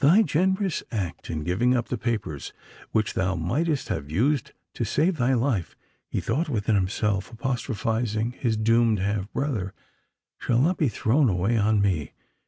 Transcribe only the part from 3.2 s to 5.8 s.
mightest have used to save thy life,"